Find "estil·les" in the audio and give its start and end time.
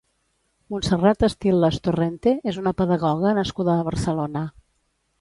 1.27-1.77